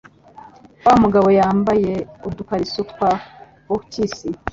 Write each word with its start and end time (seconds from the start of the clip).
Wa 0.85 0.93
mugabo 1.03 1.27
yambaye 1.39 1.93
udukariso 2.27 2.81
twa 2.91 3.11
bokisi. 3.67 4.27